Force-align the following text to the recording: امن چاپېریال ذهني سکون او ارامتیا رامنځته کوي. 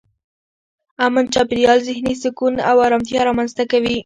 امن 1.05 1.25
چاپېریال 1.33 1.79
ذهني 1.87 2.13
سکون 2.23 2.53
او 2.69 2.75
ارامتیا 2.87 3.19
رامنځته 3.29 3.63
کوي. 3.71 3.95